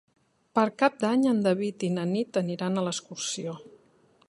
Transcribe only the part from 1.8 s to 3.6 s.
i na Nit aniran d'excursió.